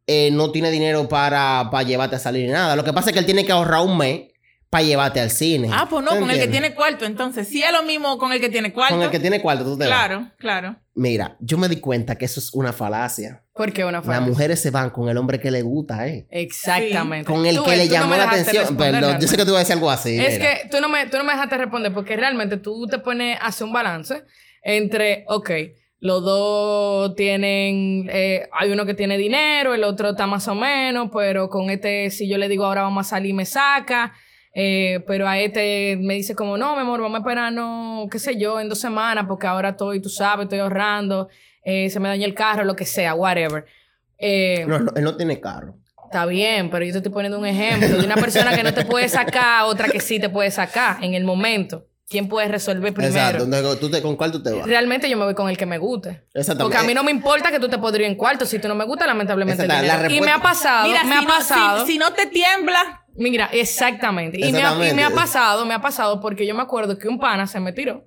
[0.07, 2.75] eh, no tiene dinero para, para llevarte a salir ni nada.
[2.75, 4.30] Lo que pasa es que él tiene que ahorrar un mes
[4.71, 5.67] para llevarte al cine.
[5.69, 7.03] Ah, pues no, ¿Tú con el que tiene cuarto.
[7.03, 8.95] Entonces, sí es lo mismo con el que tiene cuarto.
[8.95, 9.89] Con el que tiene cuarto, tú te vas.
[9.89, 10.77] Claro, claro.
[10.95, 13.43] Mira, yo me di cuenta que eso es una falacia.
[13.53, 14.27] ¿Por qué una Las falacia?
[14.27, 16.25] mujeres se van con el hombre que le gusta, ¿eh?
[16.31, 17.29] Exactamente.
[17.29, 18.77] Con el Tú que le no llamó la atención.
[18.77, 20.17] Perdón, yo sé que tú vas a decir algo así.
[20.17, 20.53] Es mira.
[20.63, 23.47] que tú no, me, tú no me dejaste responder porque realmente tú te pones a
[23.47, 24.23] hacer un balance
[24.63, 25.51] entre, ok,
[25.99, 31.09] los dos tienen, eh, hay uno que tiene dinero, el otro está más o menos,
[31.13, 34.13] pero con este, si yo le digo ahora vamos a salir, me saca.
[34.53, 38.37] Eh, pero a este me dice como, no, mi amor, vamos a esperarnos, qué sé
[38.37, 41.29] yo, en dos semanas, porque ahora estoy, tú sabes, estoy ahorrando,
[41.63, 43.65] eh, se me daña el carro, lo que sea, whatever.
[44.17, 45.75] Eh, No, no, él no tiene carro.
[46.05, 48.83] Está bien, pero yo te estoy poniendo un ejemplo de una persona que no te
[48.85, 51.85] puede sacar, otra que sí te puede sacar en el momento.
[52.09, 53.45] ¿Quién puede resolver primero?
[53.45, 53.77] Exacto.
[53.77, 54.67] ¿tú te- ¿con cuál tú te vas?
[54.67, 56.25] Realmente yo me voy con el que me guste.
[56.33, 56.63] Exactamente.
[56.63, 58.45] Porque a mí no me importa que tú te podrías en cuarto.
[58.45, 59.63] Si tú no me gusta, lamentablemente.
[59.63, 60.11] el.
[60.11, 61.85] Y me ha pasado, Mira, me si ha no- pasado.
[61.85, 64.37] si, si no te tiembla, Mira, exactamente.
[64.39, 64.95] Y me, ha, y Exactamente.
[64.95, 67.73] me ha pasado, me ha pasado porque yo me acuerdo que un pana se me
[67.73, 68.05] tiró.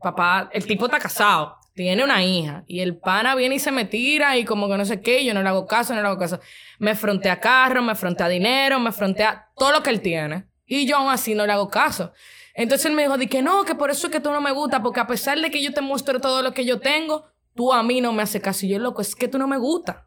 [0.00, 2.64] Papá, el tipo está casado, tiene una hija.
[2.66, 5.34] Y el pana viene y se me tira y como que no sé qué, yo
[5.34, 6.40] no le hago caso, no le hago caso.
[6.78, 10.46] Me frontea a carro, me frontea a dinero, me frontea todo lo que él tiene.
[10.66, 12.12] Y yo aún así no le hago caso.
[12.54, 14.50] Entonces él me dijo, di que no, que por eso es que tú no me
[14.52, 17.72] gusta, porque a pesar de que yo te muestro todo lo que yo tengo, tú
[17.72, 18.64] a mí no me haces caso.
[18.64, 20.05] Y yo, loco, es que tú no me gusta.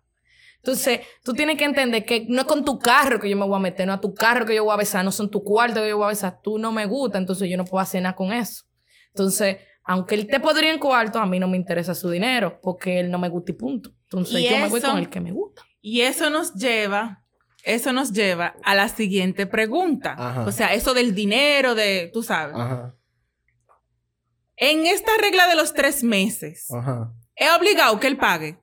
[0.61, 3.55] Entonces, tú tienes que entender que no es con tu carro que yo me voy
[3.55, 5.81] a meter, no a tu carro que yo voy a besar, no son tu cuarto
[5.81, 6.39] que yo voy a besar.
[6.43, 8.65] Tú no me gusta, entonces yo no puedo hacer nada con eso.
[9.07, 12.99] Entonces, aunque él te podría en cuarto, a mí no me interesa su dinero, porque
[12.99, 13.91] él no me gusta y punto.
[14.03, 15.63] Entonces, Y yo me voy con el que me gusta.
[15.81, 17.23] y eso nos lleva,
[17.63, 20.13] eso nos lleva a la siguiente pregunta.
[20.17, 20.41] Ajá.
[20.45, 22.55] O sea, eso del dinero, de, tú sabes.
[22.55, 22.95] Ajá.
[24.57, 27.13] En esta regla de los tres meses, Ajá.
[27.35, 28.58] ¿es obligado que él pague?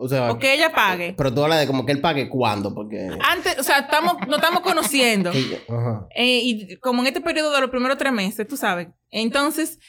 [0.00, 1.12] O sea, O que ella pague.
[1.18, 3.10] pero tú hablas de como que él pague cuándo, porque.
[3.20, 5.30] Antes, o sea, estamos, nos estamos conociendo.
[5.68, 6.06] Ajá.
[6.14, 8.86] Eh, y como en este periodo de los primeros tres meses, tú sabes.
[9.10, 9.80] Entonces,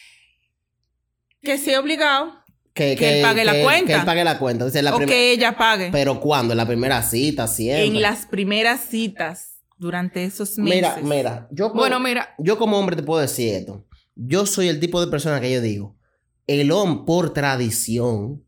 [1.44, 2.34] que sea obligado
[2.74, 3.86] Que, Que él pague la cuenta.
[3.94, 4.66] Que él pague la cuenta.
[4.66, 5.90] O la que ella pague.
[5.92, 6.54] Pero ¿cuándo?
[6.54, 7.86] En la primera cita, siempre.
[7.86, 10.76] En las primeras citas, durante esos meses.
[10.76, 11.48] Mira, mira.
[11.52, 13.86] Yo como, Bueno, mira, yo como hombre te puedo decir esto.
[14.16, 15.96] Yo soy el tipo de persona que yo digo.
[16.48, 18.44] El hombre, por tradición,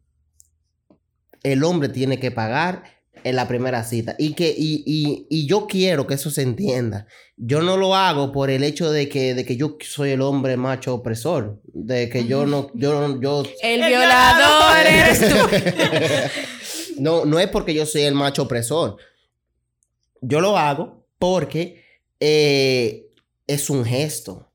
[1.44, 2.84] el hombre tiene que pagar
[3.24, 4.16] en la primera cita.
[4.18, 7.08] Y, que, y, y, y yo quiero que eso se entienda.
[7.38, 10.58] Yo no lo hago por el hecho de que, de que yo soy el hombre
[10.58, 11.62] macho opresor.
[11.66, 14.86] De que yo no, yo no, yo el, violador.
[14.86, 17.00] eres tú.
[17.02, 18.98] no, no es porque yo soy el macho opresor.
[20.22, 21.84] Yo lo hago porque
[22.20, 23.08] eh,
[23.48, 24.52] es un gesto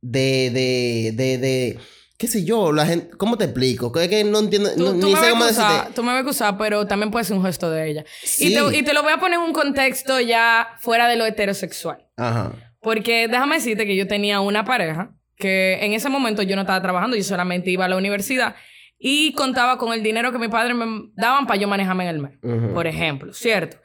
[0.00, 1.78] de, de, de, de,
[2.22, 3.90] qué sé yo, la gente, ¿cómo te explico?
[3.90, 5.92] Que, que no entiendo, Tú, no- tú ni sé cómo acusar, decirte.
[5.94, 8.04] tú me vas a acusar, pero también puede ser un gesto de ella.
[8.22, 8.46] Sí.
[8.46, 11.26] Y, te, y te lo voy a poner en un contexto ya fuera de lo
[11.26, 12.06] heterosexual.
[12.16, 12.52] Ajá.
[12.80, 16.80] Porque déjame decirte que yo tenía una pareja que en ese momento yo no estaba
[16.80, 18.54] trabajando, yo solamente iba a la universidad
[19.00, 22.18] y contaba con el dinero que mis padres me daban para yo manejarme en el
[22.20, 22.38] mes,
[22.72, 23.78] por ejemplo, ¿cierto?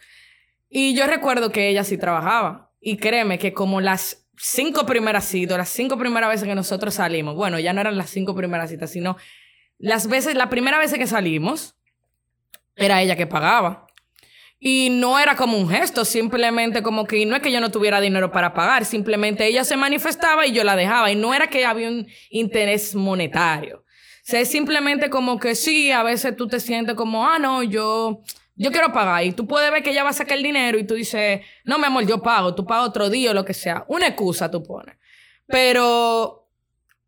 [0.70, 2.66] Y yo recuerdo que ella sí trabajaba.
[2.80, 7.36] Y créeme que como las cinco primeras citas, las cinco primeras veces que nosotros salimos,
[7.36, 9.18] bueno, ya no eran las cinco primeras citas, sino
[9.80, 11.76] las veces, la primera vez que salimos,
[12.76, 13.88] era ella que pagaba.
[14.60, 18.02] Y no era como un gesto, simplemente como que no es que yo no tuviera
[18.02, 21.12] dinero para pagar, simplemente ella se manifestaba y yo la dejaba.
[21.12, 23.78] Y no era que había un interés monetario.
[23.78, 27.62] O sea, es simplemente como que sí, a veces tú te sientes como, ah, no,
[27.62, 28.24] yo,
[28.58, 29.24] yo quiero pagar.
[29.24, 31.78] Y tú puedes ver que ella va a sacar el dinero y tú dices, no,
[31.78, 33.86] mi amor, yo pago, tú pagas otro día o lo que sea.
[33.88, 34.98] Una excusa tú pones.
[35.46, 36.50] Pero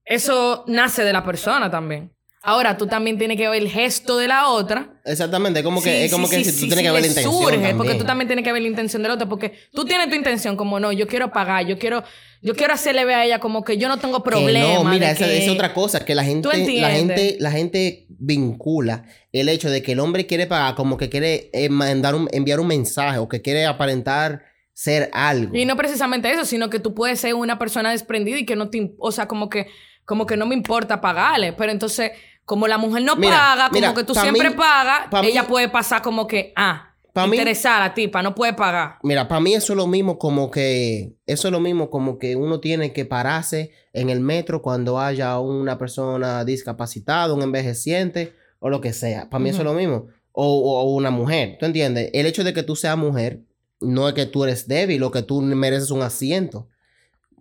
[0.05, 2.13] eso nace de la persona también.
[2.41, 4.93] Ahora, tú también tienes que ver el gesto de la otra.
[5.03, 7.01] Exactamente, es como que, Sí, es como sí, que sí, si tú tienes que ver
[7.01, 7.33] la intención.
[7.33, 7.77] surge, también.
[7.77, 10.55] porque tú también tienes que ver la intención del otro, porque tú tienes tu intención
[10.55, 12.01] como no, yo quiero pagar, yo quiero,
[12.41, 14.73] yo quiero hacerle ver a ella como que yo no tengo Que problema.
[14.75, 16.47] no, mira, esa que- es otra cosa, que la gente,
[16.79, 21.09] la gente, la gente vincula el hecho de que el hombre quiere pagar como que
[21.09, 25.57] quiere eh, mandar un, enviar un mensaje o que quiere aparentar ser algo.
[25.57, 28.69] Y no precisamente eso, sino que tú puedes ser una persona desprendida y que no
[28.69, 29.67] te, o sea, como que,
[30.09, 32.11] como que no me importa pagarle, pero entonces
[32.43, 35.69] como la mujer no Mira, paga, como que tú siempre mí- pagas, mí- ella puede
[35.69, 36.95] pasar como que, ah,
[37.25, 38.97] interesada la tipa, no puede pagar.
[39.03, 42.35] Mira, para mí eso es lo mismo como que eso es lo mismo como que
[42.35, 48.69] uno tiene que pararse en el metro cuando haya una persona discapacitada, un envejeciente o
[48.71, 49.29] lo que sea.
[49.29, 50.07] Para mí eso es lo mismo.
[50.31, 52.09] O, o- o una mujer, ¿tú entiendes?
[52.13, 53.41] El hecho de que tú seas mujer
[53.79, 56.67] no es que tú eres débil o que tú mereces un asiento.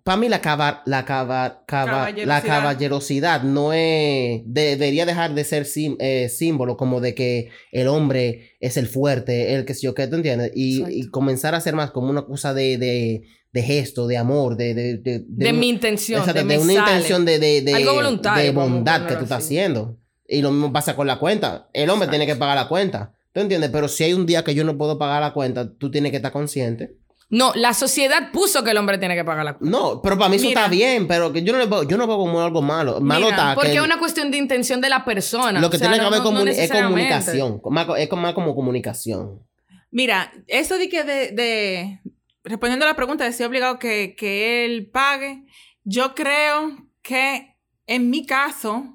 [0.09, 2.43] Para mí la, cava- la, cava- cava- la Caballerosidad.
[2.47, 4.41] caballerosidad no es...
[4.47, 9.53] debería dejar de ser sim- eh, símbolo como de que el hombre es el fuerte,
[9.55, 10.51] el que sé yo qué, ¿tú entiendes?
[10.55, 10.95] Y, Exacto.
[10.97, 14.73] y comenzar a ser más como una cosa de, de, de gesto, de amor, de...
[14.73, 16.79] De, de, De, mi intención, exacto, de, una sale.
[16.79, 19.59] intención de, de, de, Algo voluntario, de bondad que tú estás así.
[19.59, 19.99] haciendo.
[20.27, 21.69] Y lo mismo pasa con la cuenta.
[21.75, 23.13] El hombre tiene que pagar la cuenta.
[23.35, 23.69] ¿Tú entiendes?
[23.71, 26.17] Pero si hay un día que yo no puedo pagar la cuenta, tú tienes que
[26.17, 26.97] estar consciente.
[27.31, 29.77] No, la sociedad puso que el hombre tiene que pagar la cuenta.
[29.79, 30.63] No, pero para mí eso Mira.
[30.63, 33.01] está bien, pero que yo no le veo, yo no veo como algo malo.
[33.03, 35.61] Malo Mira, está porque que es una cuestión de intención de la persona.
[35.61, 37.61] lo que O sea, tiene que no- haber no- no comuni- es comunicación.
[37.99, 39.43] Es como- más como comunicación.
[39.91, 42.01] Mira, eso de que de, de-
[42.45, 45.45] respondiendo a la pregunta de si es obligado que, que él pague,
[45.85, 48.95] yo creo que en mi caso,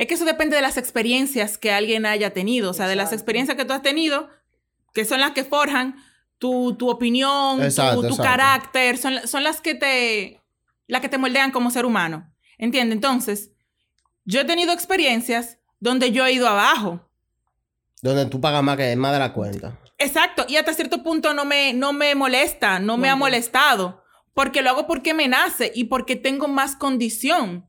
[0.00, 3.12] Es que eso depende de las experiencias que alguien haya tenido, o sea, de las
[3.12, 4.28] experiencias que tú has tenido,
[4.94, 5.96] que son las que forjan
[6.38, 8.22] tu, tu opinión, Exacto, tu, tu exacto.
[8.22, 10.40] carácter, son, son las que te
[10.86, 12.32] las que te moldean como ser humano.
[12.56, 12.96] ¿Entiendes?
[12.96, 13.52] Entonces,
[14.24, 17.08] yo he tenido experiencias donde yo he ido abajo.
[18.02, 19.78] Donde tú pagas más que más de la cuenta.
[19.98, 24.62] Exacto, y hasta cierto punto no me, no me molesta, no me ha molestado, porque
[24.62, 27.67] lo hago porque me nace y porque tengo más condición,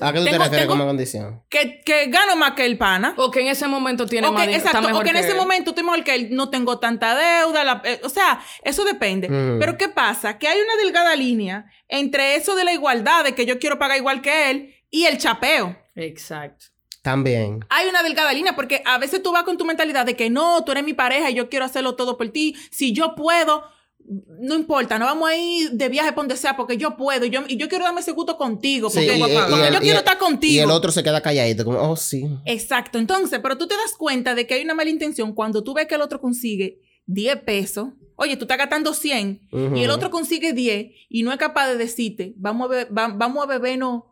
[0.00, 1.42] ¿A qué tú te refieres tengo- como condición?
[1.50, 3.14] que, que gano más que el pana.
[3.18, 5.30] O que en ese momento tiene O más dinero, exacto, o mejor que en ese
[5.32, 5.36] él.
[5.36, 9.28] momento estoy mejor que él, no tengo tanta deuda, la- eh, o sea, eso depende.
[9.28, 10.38] Pero ¿qué pasa?
[10.38, 13.98] Que hay una delgada línea entre eso de la igualdad, de que yo quiero pagar
[13.98, 15.76] igual que él, y el chapeo.
[15.96, 16.66] Exacto.
[17.02, 17.60] También.
[17.68, 20.64] Hay una delgada línea porque a veces tú vas con tu mentalidad de que no,
[20.64, 22.56] tú eres mi pareja y yo quiero hacerlo todo por ti.
[22.70, 23.62] Si yo puedo,
[24.06, 27.30] no importa, no vamos a ir de viaje por donde sea porque yo puedo y
[27.30, 29.80] yo, y yo quiero darme ese gusto contigo Sí, porque, y- porque y el- yo
[29.80, 30.52] quiero estar contigo.
[30.54, 32.28] Y el otro se queda calladito, como, oh, sí.
[32.44, 35.72] Exacto, entonces, pero tú te das cuenta de que hay una mala intención cuando tú
[35.74, 37.88] ves que el otro consigue 10 pesos.
[38.16, 39.74] Oye, tú estás gastando 100 Ujú.
[39.76, 43.08] y el otro consigue 10 y no es capaz de decirte, vamos a, be- va-
[43.14, 44.02] vamos a bebernos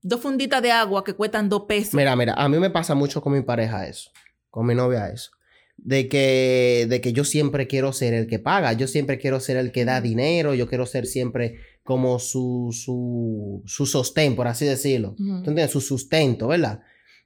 [0.00, 1.94] dos funditas de agua que cuestan 2 pesos.
[1.94, 4.10] Mira, mira, a mí me pasa mucho con mi pareja eso,
[4.50, 5.30] con mi novia eso.
[5.76, 9.56] De que, de que yo siempre quiero ser el que paga, yo siempre quiero ser
[9.56, 14.64] el que da dinero, yo quiero ser siempre como su, su, su sostén, por así
[14.64, 15.16] decirlo.
[15.18, 15.42] Ujú.
[15.42, 15.70] ¿Tú entiendes?
[15.72, 16.80] Su sustento, ¿verdad?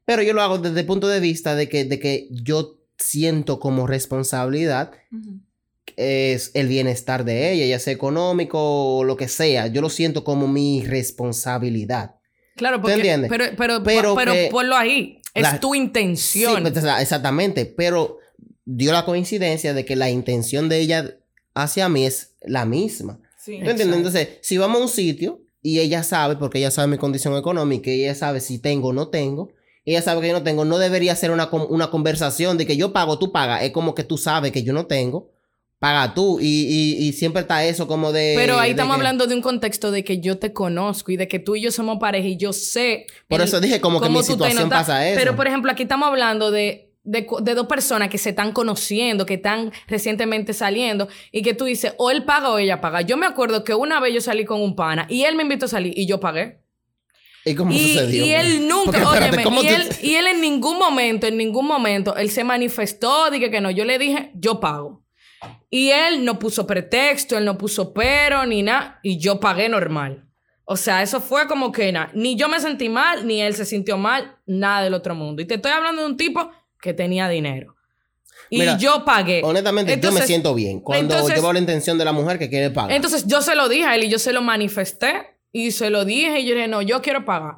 [0.07, 3.61] Pero yo lo hago desde el punto de vista de que, de que yo siento
[3.61, 4.93] como responsabilidad
[5.97, 8.59] es el bienestar de ella, ya sea económico
[8.97, 9.67] o lo que sea.
[9.69, 12.17] Yo lo siento como mi responsabilidad.
[12.57, 13.31] Claro, porque, entiendes?
[13.31, 15.21] Pero, pero, Pero pero, que- ponlo ahí.
[15.35, 16.63] Es La- tu Sí, intención.
[16.63, 18.17] pues, o sea, exactamente, pero
[18.67, 21.17] dio la coincidencia de que la intención de ella
[21.55, 23.19] hacia mí es la misma.
[23.39, 23.61] Sí.
[23.65, 23.97] ¿Tú entiendes?
[23.97, 27.91] Entonces, si vamos a un sitio y ella sabe, porque ella sabe mi condición económica,
[27.91, 29.53] y ella sabe si tengo o no tengo,
[29.85, 32.93] ella sabe que yo no tengo, no debería ser una, una conversación de que yo
[32.93, 33.63] pago, tú pagas.
[33.63, 35.31] Es como que tú sabes que yo no tengo,
[35.79, 36.41] paga tú.
[36.41, 38.33] Y, y- y siempre está eso como de...
[38.37, 41.17] Pero ahí de estamos que- hablando de un contexto de que yo te conozco y
[41.17, 43.07] de que tú y yo somos pareja y yo sé.
[43.29, 45.17] Por el- eso dije como que mi situación pasa eso.
[45.21, 49.25] Pero, por ejemplo, aquí estamos hablando de, de, de dos personas que se están conociendo,
[49.25, 53.01] que están recientemente saliendo y que tú dices, o él paga o ella paga.
[53.01, 55.67] Yo me acuerdo que una vez yo salí con un pana y él me invitó
[55.67, 56.61] a salir y yo pagué.
[57.45, 58.27] ¿Y cómo Y, sucedió?
[58.27, 61.37] y él nunca, Porque, espérate, óyeme, ¿cómo y, él, y él en ningún momento, en
[61.37, 65.05] ningún momento, él se manifestó, dije que no, yo le dije, yo pago.
[65.71, 70.27] Y él no puso pretexto, él no puso pero, ni nada, y yo pagué normal.
[70.65, 73.65] O sea, eso fue como que nada, ni yo me sentí mal, ni él se
[73.65, 75.41] sintió mal, nada del otro mundo.
[75.41, 76.51] Y te estoy hablando de un tipo
[76.87, 77.75] que tenía dinero.
[78.49, 79.43] Y Mira, yo pagué.
[79.45, 82.39] Honestamente, yo me Entonces- siento bien cuando entonces- yo veo la intención de la mujer
[82.39, 82.93] que quiere pagar.
[82.93, 86.05] Entonces yo se lo dije a él y yo se lo manifesté y se lo
[86.05, 87.57] dije y yo dije, no, yo quiero pagar.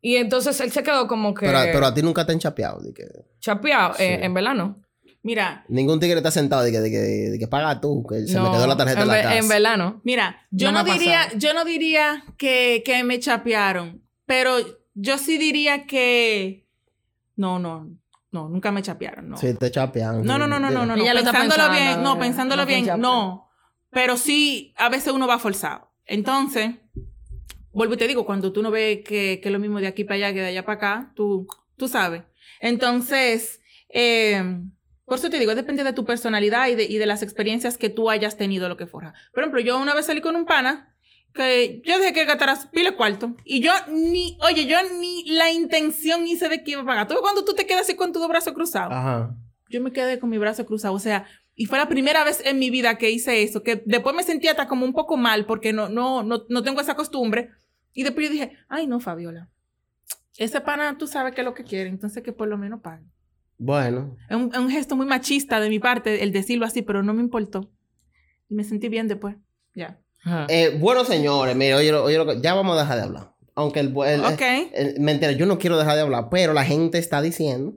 [0.00, 2.80] Y entonces él se quedó como que pero, pero a ti nunca te han chapeado.
[2.80, 3.04] De que,
[3.40, 3.94] chapeado.
[3.94, 4.02] Sí.
[4.04, 4.80] Eh, en verdad no.
[5.22, 8.38] Mira, ningún tigre está sentado de que, de que, de que paga tú, que se
[8.38, 9.36] me quedó la tarjeta en, en, la casa.
[9.38, 10.00] en verdad no.
[10.04, 11.38] Mira, yo No diría, pasado.
[11.38, 14.56] yo no diría que, que me chapearon, pero
[14.94, 16.66] yo sí diría que
[17.34, 17.90] no, no,
[18.30, 19.36] no, nunca me chapearon, no.
[19.36, 20.22] Sí, te chapean.
[20.24, 21.02] No, no, no, no, no, no, no.
[21.02, 23.50] Ella lo está Pensándolo pensando, bien, no, pensándolo bien, no.
[23.90, 25.90] Pero sí, a veces uno va forzado.
[26.04, 26.74] Entonces,
[27.72, 30.04] vuelvo y te digo, cuando tú no ves que, que es lo mismo de aquí
[30.04, 32.22] para allá que de allá para acá, tú, tú sabes.
[32.60, 34.60] Entonces, eh,
[35.04, 37.88] por eso te digo, depende de tu personalidad y de, y de las experiencias que
[37.88, 39.14] tú hayas tenido, lo que fuera.
[39.32, 40.94] Por ejemplo, yo una vez salí con un pana
[41.34, 46.26] que yo dejé que gastara pile cuarto y yo ni, oye, yo ni la intención
[46.26, 47.08] hice de que iba a pagar.
[47.08, 49.36] Tú cuando tú te quedas así con tus dos brazos cruzados Ajá.
[49.68, 50.94] yo me quedé con mi brazo cruzado.
[50.94, 54.14] O sea, y fue la primera vez en mi vida que hice eso, que después
[54.14, 57.50] me sentía hasta como un poco mal porque no, no, no, no tengo esa costumbre.
[57.92, 59.50] Y después yo dije, ay, no, Fabiola.
[60.36, 63.04] Ese pana, tú sabes que es lo que quiere, entonces que por lo menos pague.
[63.58, 64.16] Bueno.
[64.30, 67.12] Es un, es un gesto muy machista de mi parte el decirlo así, pero no
[67.12, 67.72] me importó.
[68.48, 69.36] Y me sentí bien después.
[69.74, 70.00] Ya.
[70.48, 73.32] Eh, bueno, señores, mire, oye, oye, ya vamos a dejar de hablar.
[73.54, 74.42] Aunque el, el- Ok.
[74.72, 77.74] el- mentira, yo no quiero dejar de hablar, pero la gente está diciendo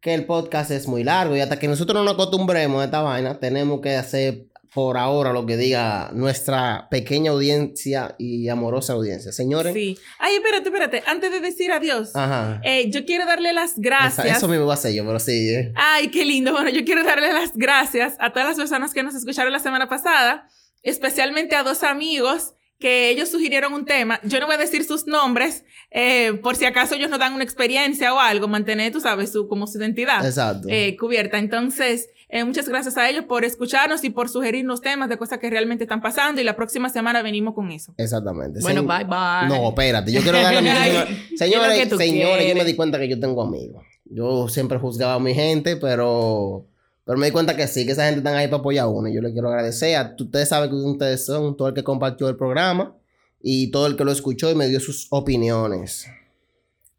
[0.00, 3.00] que el podcast es muy largo y hasta que nosotros no nos acostumbremos a esta
[3.02, 9.32] vaina, tenemos que hacer por ahora lo que diga nuestra pequeña audiencia y amorosa audiencia.
[9.32, 9.72] Señores.
[9.72, 9.98] Sí.
[10.18, 11.02] Ay, espérate, espérate.
[11.06, 12.60] Antes de decir adiós, Ajá.
[12.62, 14.36] eh, yo quiero darle las Esa- gracias.
[14.36, 15.48] eso mismo va a ser yo, pero sí.
[15.54, 15.72] eh.
[15.74, 16.52] Ay, qué lindo.
[16.52, 19.88] Bueno, yo quiero darle las gracias a todas las personas que nos escucharon la semana
[19.88, 20.46] pasada,
[20.88, 24.20] especialmente a dos amigos que ellos sugirieron un tema.
[24.22, 27.42] Yo no voy a decir sus nombres, eh, por si acaso ellos nos dan una
[27.42, 30.68] experiencia o algo, mantener, tú sabes, su, como su identidad Exacto.
[30.70, 31.38] eh, cubierta.
[31.38, 35.48] Entonces, Eh, muchas gracias a ellos por escucharnos y por sugerirnos temas de cosas que
[35.48, 37.94] realmente están pasando y la próxima semana venimos con eso.
[37.96, 38.60] Exactamente.
[38.60, 39.48] Bueno, Se- bye bye.
[39.48, 40.90] No, espérate, yo quiero darle a mi Ay,
[41.38, 43.82] señor- ¿qué es lo Señores, señores, yo me di cuenta que yo tengo amigos.
[44.04, 46.66] Yo siempre juzgaba a mi gente, pero,
[47.08, 49.08] pero me di cuenta que sí, que esa gente están ahí para apoyar a uno.
[49.08, 52.28] Y yo le quiero agradecer a ustedes saben que ustedes son todo el que compartió
[52.28, 52.94] el programa
[53.40, 56.06] y todo el que lo escuchó y me dio sus opiniones.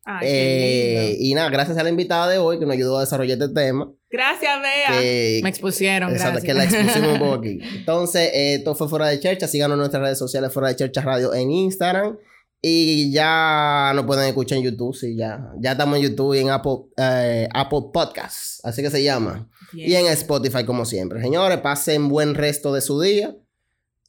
[0.06, 1.24] Ay, qué Eh, lindo.
[1.26, 3.92] y nada, gracias a la invitada de hoy que nos ayudó a desarrollar este tema.
[4.10, 5.00] Gracias, Bea.
[5.00, 6.46] Que, Me expusieron, Exacto, gracias.
[6.46, 7.60] que la expusimos un poco aquí.
[7.76, 9.48] Entonces, eh, esto fue Fuera de Chercha.
[9.48, 12.18] Síganos en nuestras redes sociales, Fuera de Chercha Radio en Instagram.
[12.62, 15.52] Y ya nos pueden escuchar en YouTube, sí, ya.
[15.60, 19.48] Ya estamos en YouTube y en Apple, eh, Apple Podcasts, así que se llama.
[19.72, 19.90] Bien.
[19.90, 21.22] Y en Spotify, como siempre.
[21.22, 23.36] Señores, pasen buen resto de su día.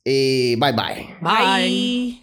[0.04, 1.16] Y bye bye.
[1.20, 1.44] Bye.
[1.44, 2.19] Bye.